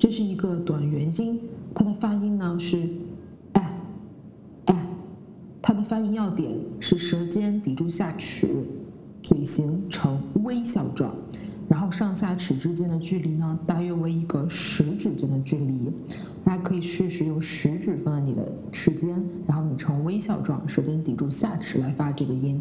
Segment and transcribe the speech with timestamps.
[0.00, 1.38] 这是一个短元音，
[1.74, 2.78] 它的发音呢是
[3.52, 3.62] a
[4.64, 4.76] a，
[5.60, 8.48] 它的发音要点是舌尖抵住下齿，
[9.22, 11.14] 嘴型呈微笑状，
[11.68, 15.92] 然后上下齿之间的距离呢大约为一个食指间的距离。
[16.42, 22.58] 大家可以试试用食指放在你的齿间，然后你呈微笑状，舌尖抵住下齿来发这个音。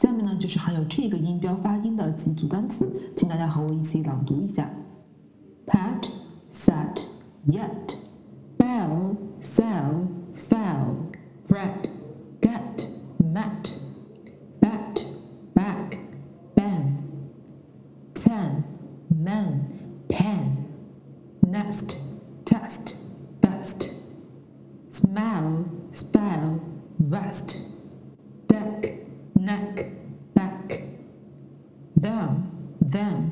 [0.00, 2.86] 下面呢就是含有这个音标发音的几组单词，
[3.16, 4.70] 请大家和我一起朗读一下：
[5.66, 6.10] pat,
[6.52, 7.00] sat,
[7.46, 7.96] yet,
[8.58, 10.96] bell, sell, fell,
[11.48, 11.88] red,
[12.40, 12.86] get,
[13.18, 13.70] met,
[14.60, 15.00] bat,
[15.54, 15.98] bag,
[16.54, 16.98] ban,
[18.14, 18.64] ten,
[19.08, 19.62] man,
[20.08, 20.56] pen,
[21.40, 21.96] nest,
[22.44, 22.96] test,
[23.40, 23.88] best,
[24.90, 26.60] smell, spell,
[27.10, 27.56] west,
[32.90, 33.30] them,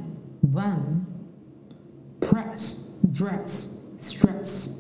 [0.53, 1.05] them, one,
[2.21, 2.79] press,
[3.13, 4.71] dress, stress。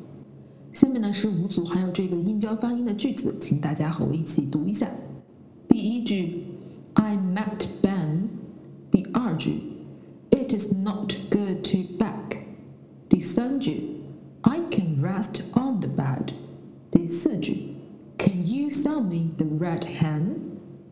[0.73, 4.89] 下面呢是五组含有这个音标发音的句子，请大家和我一起读一下。
[5.69, 6.45] 第一句，
[6.95, 8.29] I met Ben。
[8.91, 9.61] 第二句，
[10.31, 12.39] It is not good to beg。
[13.09, 14.01] 第三句，
[14.43, 16.33] I can rest on the bed。
[16.91, 17.75] 第四句，
[18.19, 20.37] Can you sell me the red hen？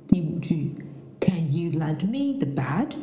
[0.08, 0.74] 第五句，
[1.20, 2.96] Can you lend me the bed？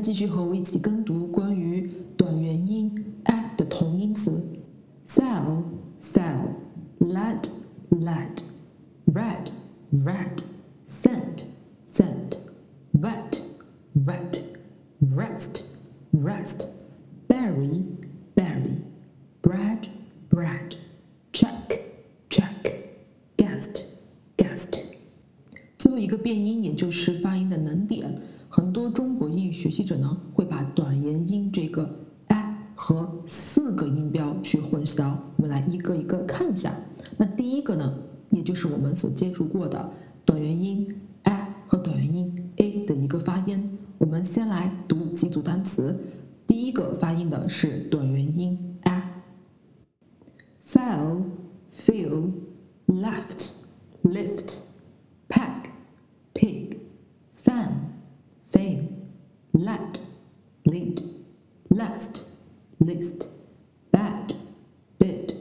[0.00, 2.90] 继续和我一起跟读关于短元音
[3.24, 4.42] a 的同音词
[5.06, 5.62] ：sell
[6.00, 6.40] sell
[7.00, 7.46] led
[7.90, 8.40] led
[9.12, 9.50] red
[9.92, 10.42] red
[10.88, 11.44] sent
[11.86, 12.38] sent
[12.98, 13.40] wet
[14.06, 14.40] wet
[15.14, 15.64] rest
[16.12, 16.66] rest
[17.28, 17.82] berry
[18.34, 18.78] berry
[19.42, 19.88] bread
[20.30, 20.76] bread
[21.30, 21.80] check
[22.30, 22.72] check
[23.36, 23.82] guest
[24.38, 24.80] guest。
[25.76, 28.18] 最后一个变音，也就是发音的能点，
[28.52, 31.88] 很多中国英语学习者呢会把短元音这个
[32.26, 35.12] a 和四个音标去混淆。
[35.36, 36.74] 我们来一个一个看一下。
[37.16, 37.94] 那第一个呢，
[38.30, 39.88] 也就是我们所接触过的
[40.24, 43.78] 短元音 a 和短元音 a 的一个发音。
[43.98, 45.96] 我们先来读几组单词。
[46.44, 48.09] 第一个发音的是短
[60.70, 61.02] lead,
[61.70, 62.22] last,
[62.78, 63.26] list,
[63.90, 64.32] bad,
[64.98, 65.34] bid,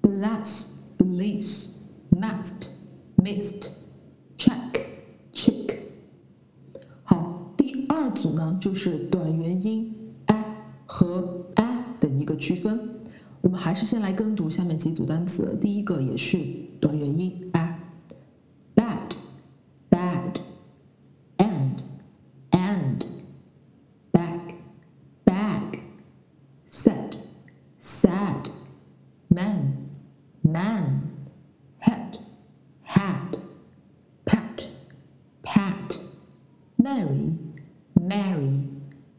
[0.00, 0.68] bless,
[0.98, 1.70] release,
[2.10, 2.70] mast,
[3.16, 3.70] missed,
[4.38, 4.80] check,
[5.32, 5.78] chick。
[7.02, 9.92] 好，第二组呢就是短元音
[10.26, 10.44] a
[10.86, 12.78] 和 a 的一个区分。
[13.40, 16.38] 我们还是先来跟读下面几组单词，第一个也是
[16.80, 17.71] 短元音 a。
[36.82, 37.36] Mary,
[37.94, 38.60] Mary,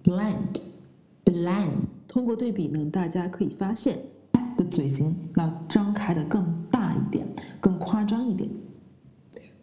[0.03, 0.59] bland,
[1.23, 1.69] bland。
[2.09, 3.99] 通过对比呢，大家可以发现
[4.57, 7.25] 的嘴型要张开的更大一点，
[7.61, 8.49] 更夸张一点。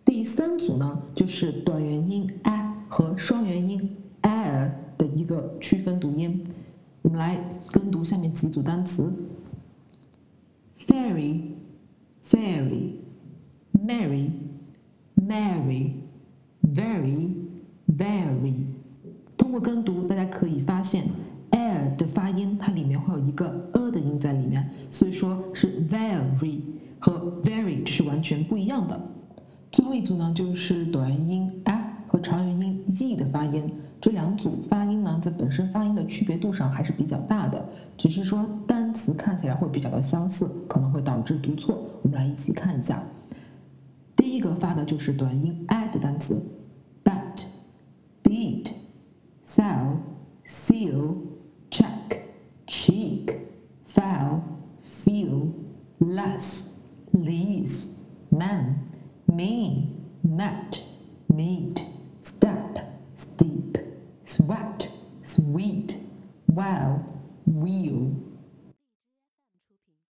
[0.05, 6.43] 第三组呢，就是短元音 a 和双元音 a 的一个区分读音。
[7.03, 7.39] 我们来
[7.71, 9.13] 跟读下面几组单词
[10.79, 11.43] ：fairy,
[12.25, 12.95] fairy,
[13.75, 14.31] Mary,
[15.17, 15.93] Mary,
[16.63, 17.50] very。
[18.01, 18.55] very，
[19.37, 21.05] 通过跟读，大家可以发现
[21.51, 26.61] ，air 的发音它里面会有一个 a 的音在里面，所以说是 very
[26.99, 28.99] 和 very 是完全不一样的。
[29.71, 37.63] 最后一组呢，就是短元音 a 和长元音 e 的发音，这两组发音呢，在本身发音的区别度上还是比较大的，
[37.99, 41.79] 只是说单词看起来会比较的相似，可能会导致读错。
[42.03, 43.03] 我们来一起看一下，
[44.17, 46.43] 第一个发的就是短音 a 的单词。
[49.51, 50.01] Sell,
[50.45, 51.21] seal,
[51.73, 52.23] check,
[52.69, 53.37] cheek,
[53.85, 54.45] fell,
[54.81, 55.53] feel,
[55.99, 56.79] less,
[57.13, 57.99] lease,
[58.31, 58.79] man,
[59.27, 60.70] mean, meet.